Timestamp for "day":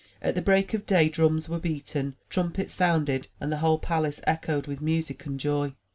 0.87-1.09